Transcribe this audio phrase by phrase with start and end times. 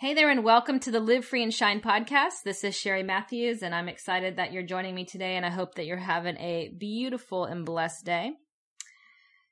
[0.00, 2.42] Hey there, and welcome to the Live Free and Shine podcast.
[2.42, 5.74] This is Sherry Matthews, and I'm excited that you're joining me today, and I hope
[5.74, 8.32] that you're having a beautiful and blessed day.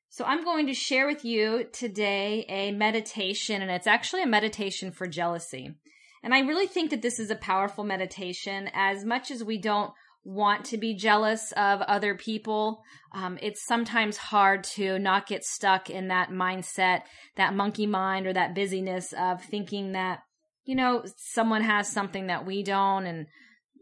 [0.08, 4.90] So, I'm going to share with you today a meditation, and it's actually a meditation
[4.90, 5.74] for jealousy.
[6.22, 8.70] And I really think that this is a powerful meditation.
[8.72, 9.92] As much as we don't
[10.24, 12.80] want to be jealous of other people,
[13.12, 17.02] um, it's sometimes hard to not get stuck in that mindset,
[17.36, 20.20] that monkey mind, or that busyness of thinking that
[20.68, 23.26] you know, someone has something that we don't and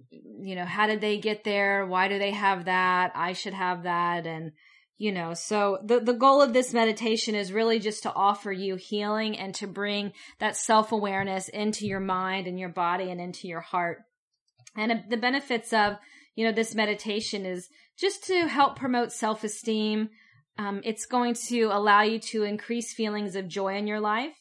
[0.08, 1.84] you know, how did they get there?
[1.84, 3.10] Why do they have that?
[3.16, 4.52] I should have that and
[4.96, 8.76] you know, so the the goal of this meditation is really just to offer you
[8.76, 13.60] healing and to bring that self-awareness into your mind and your body and into your
[13.60, 13.98] heart.
[14.76, 15.96] And the benefits of,
[16.36, 17.68] you know, this meditation is
[17.98, 20.10] just to help promote self-esteem.
[20.56, 24.36] Um, it's going to allow you to increase feelings of joy in your life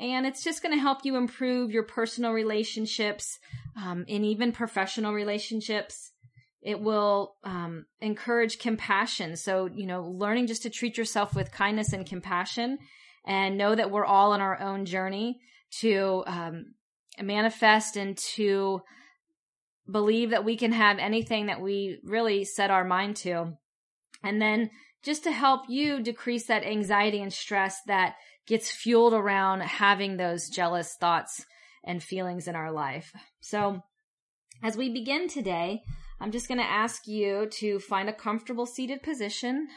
[0.00, 3.38] and it's just going to help you improve your personal relationships
[3.76, 6.12] um, and even professional relationships.
[6.62, 9.36] It will um, encourage compassion.
[9.36, 12.78] So you know learning just to treat yourself with kindness and compassion
[13.26, 15.40] and know that we're all on our own journey
[15.80, 16.74] to um,
[17.20, 18.80] manifest and to
[19.90, 23.52] believe that we can have anything that we really set our mind to.
[24.22, 24.70] And then
[25.02, 28.14] just to help you decrease that anxiety and stress that
[28.50, 31.46] gets fueled around having those jealous thoughts
[31.84, 33.12] and feelings in our life.
[33.40, 33.80] So,
[34.60, 35.84] as we begin today,
[36.20, 39.68] I'm just going to ask you to find a comfortable seated position.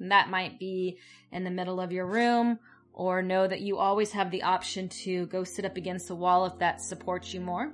[0.00, 0.98] That might be
[1.30, 2.58] in the middle of your room,
[2.94, 6.46] or know that you always have the option to go sit up against the wall
[6.46, 7.70] if that supports you more.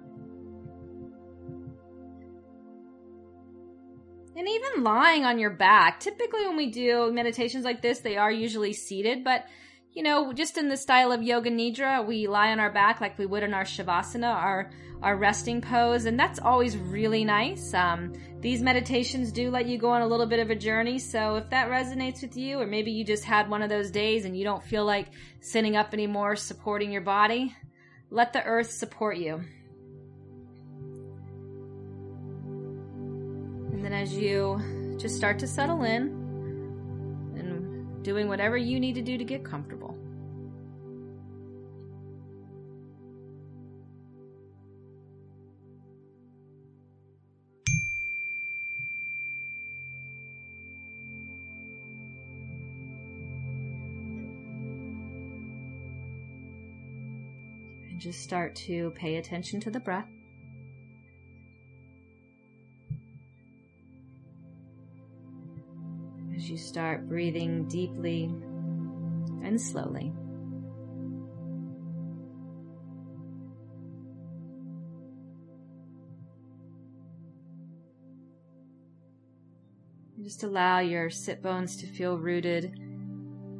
[4.34, 6.00] And even lying on your back.
[6.00, 9.44] Typically, when we do meditations like this, they are usually seated, but
[9.92, 13.18] you know, just in the style of yoga nidra, we lie on our back like
[13.18, 14.70] we would in our shavasana, our
[15.02, 17.74] our resting pose, and that's always really nice.
[17.74, 21.34] Um, these meditations do let you go on a little bit of a journey, so
[21.36, 24.38] if that resonates with you, or maybe you just had one of those days and
[24.38, 25.08] you don't feel like
[25.40, 27.52] sitting up anymore, supporting your body,
[28.10, 29.42] let the earth support you.
[33.72, 36.22] And then as you just start to settle in,
[37.36, 39.81] and doing whatever you need to do to get comfortable.
[58.02, 60.08] Just start to pay attention to the breath.
[66.34, 68.24] as you start breathing deeply
[69.44, 70.12] and slowly.
[80.20, 82.76] Just allow your sit bones to feel rooted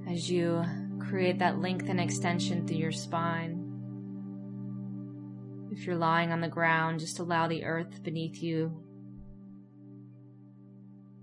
[0.08, 0.64] as you
[0.98, 3.61] create that length and extension through your spine.
[5.72, 8.84] If you're lying on the ground, just allow the earth beneath you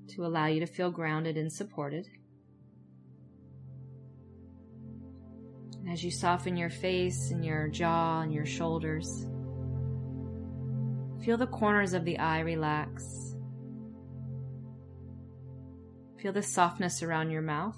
[0.07, 2.07] to allow you to feel grounded and supported.
[5.89, 9.25] as you soften your face and your jaw and your shoulders,
[11.23, 13.35] feel the corners of the eye relax.
[16.21, 17.77] Feel the softness around your mouth.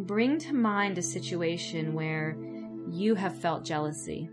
[0.00, 2.36] Bring to mind a situation where
[2.88, 4.30] you have felt jealousy.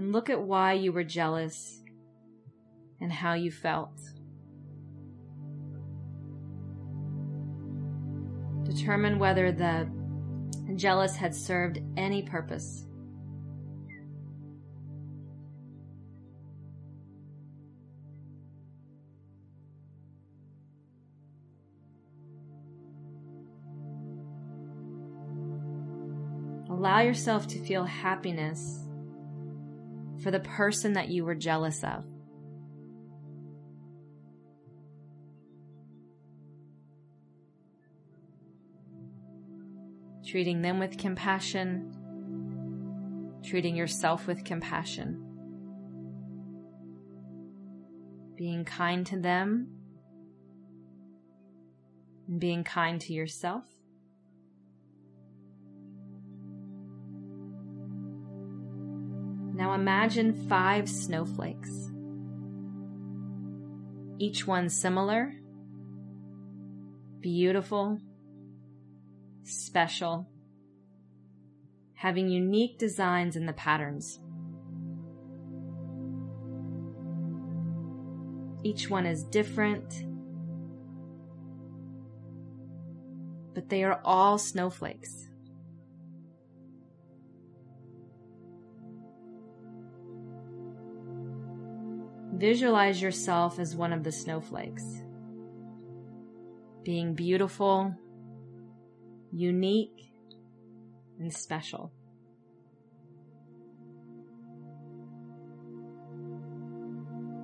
[0.00, 1.82] and look at why you were jealous
[3.00, 4.00] and how you felt.
[8.64, 9.90] Determine whether the
[10.76, 12.86] jealous had served any purpose.
[26.80, 28.88] Allow yourself to feel happiness
[30.22, 32.06] for the person that you were jealous of.
[40.26, 41.92] Treating them with compassion,
[43.44, 45.22] treating yourself with compassion,
[48.36, 49.68] being kind to them,
[52.26, 53.66] and being kind to yourself.
[59.60, 61.90] Now imagine five snowflakes,
[64.18, 65.34] each one similar
[67.20, 68.00] beautiful,
[69.42, 70.26] special,
[71.92, 74.18] having unique designs in the patterns.
[78.62, 80.06] Each one is different,
[83.52, 85.29] but they are all snowflakes.
[92.40, 94.82] Visualize yourself as one of the snowflakes,
[96.82, 97.94] being beautiful,
[99.30, 100.10] unique,
[101.18, 101.92] and special.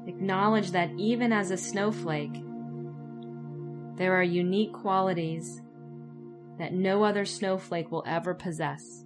[0.06, 2.42] Acknowledge that even as a snowflake,
[3.96, 5.60] there are unique qualities
[6.58, 9.05] that no other snowflake will ever possess.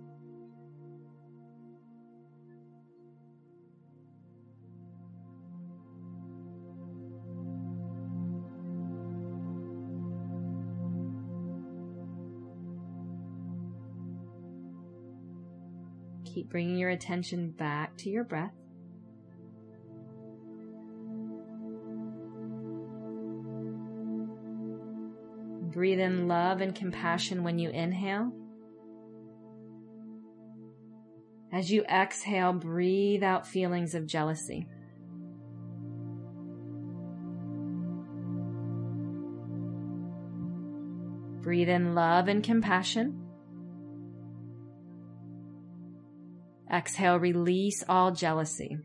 [16.34, 18.54] Keep bringing your attention back to your breath.
[25.72, 28.32] Breathe in love and compassion when you inhale.
[31.52, 34.68] As you exhale, breathe out feelings of jealousy.
[41.40, 43.29] Breathe in love and compassion.
[46.72, 48.78] Exhale, release all jealousy.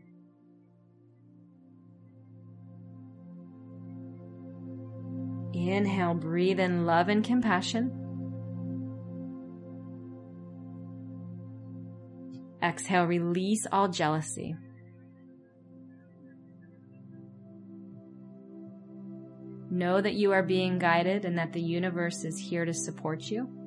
[5.54, 7.90] Inhale, breathe in love and compassion.
[12.62, 14.56] Exhale, release all jealousy.
[19.70, 23.65] Know that you are being guided and that the universe is here to support you.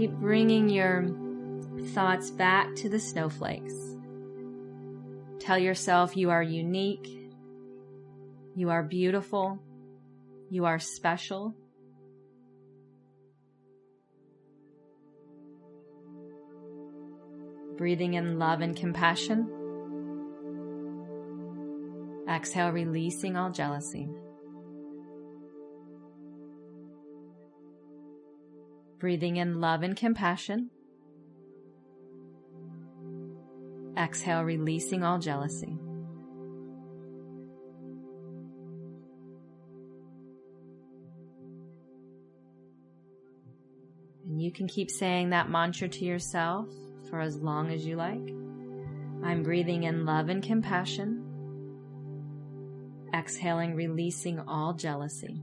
[0.00, 1.04] Keep bringing your
[1.92, 3.74] thoughts back to the snowflakes.
[5.40, 7.06] Tell yourself you are unique,
[8.56, 9.58] you are beautiful,
[10.48, 11.54] you are special.
[17.76, 19.50] Breathing in love and compassion.
[22.26, 24.08] Exhale, releasing all jealousy.
[29.00, 30.68] Breathing in love and compassion.
[33.96, 35.78] Exhale, releasing all jealousy.
[44.26, 46.68] And you can keep saying that mantra to yourself
[47.08, 48.28] for as long as you like.
[49.24, 51.24] I'm breathing in love and compassion.
[53.14, 55.42] Exhaling, releasing all jealousy.